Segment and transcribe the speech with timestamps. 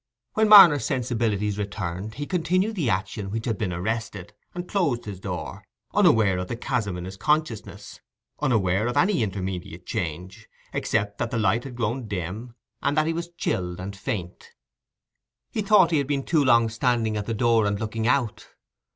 [0.33, 5.19] When Marner's sensibility returned, he continued the action which had been arrested, and closed his
[5.19, 7.99] door, unaware of the chasm in his consciousness,
[8.39, 13.13] unaware of any intermediate change, except that the light had grown dim, and that he
[13.13, 14.53] was chilled and faint.
[15.51, 18.47] He thought he had been too long standing at the door and looking out.